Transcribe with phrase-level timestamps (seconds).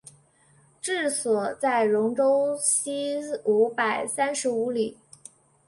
[0.81, 4.97] 治所在戎州西五百三十五里。